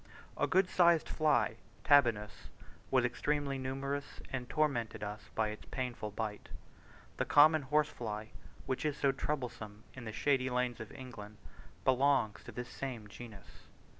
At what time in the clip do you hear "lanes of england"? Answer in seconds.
10.49-11.37